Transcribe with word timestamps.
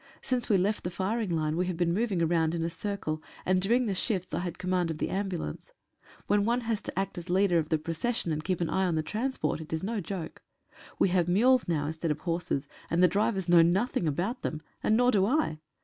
Since 0.23 0.49
we 0.49 0.57
left 0.57 0.83
the 0.83 0.89
firing 0.89 1.29
line 1.29 1.55
we 1.55 1.67
have 1.67 1.77
been 1.77 1.93
moving 1.93 2.27
round 2.27 2.55
in 2.55 2.63
a 2.63 2.71
circle 2.71 3.21
and 3.45 3.61
during 3.61 3.85
the 3.85 3.93
shifts 3.93 4.33
I 4.33 4.39
had 4.39 4.57
command 4.57 4.89
of 4.89 4.97
the 4.97 5.09
ambulance. 5.09 5.73
When 6.25 6.43
one 6.43 6.61
has 6.61 6.81
to 6.81 6.97
act 6.99 7.19
as 7.19 7.29
leader 7.29 7.59
of 7.59 7.69
the 7.69 7.77
pro 7.77 7.93
cession 7.93 8.31
and 8.31 8.43
keep 8.43 8.61
an 8.61 8.69
eye 8.71 8.87
on 8.87 8.95
the 8.95 9.03
transport 9.03 9.61
it 9.61 9.71
is 9.71 9.83
no 9.83 9.99
joke. 10.01 10.41
We 10.97 11.09
have 11.09 11.27
mules 11.27 11.67
now, 11.67 11.85
instead 11.85 12.09
of 12.09 12.21
horses, 12.21 12.67
and 12.89 13.03
the 13.03 13.07
drivers 13.07 13.47
know 13.47 13.61
nothing 13.61 14.07
about 14.07 14.41
them— 14.41 14.63
nor 14.83 15.11
do 15.11 15.23
I 15.27 15.59